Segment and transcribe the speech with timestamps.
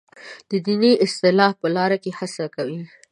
[0.65, 2.81] دیني اصلاح په لاره کې هڅه کوي.